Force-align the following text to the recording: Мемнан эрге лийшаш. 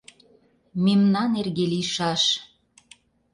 Мемнан 0.83 1.31
эрге 1.39 1.65
лийшаш. 1.73 2.23